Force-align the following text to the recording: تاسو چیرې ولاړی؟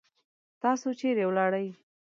تاسو 0.61 0.87
چیرې 0.99 1.23
ولاړی؟ 1.27 1.67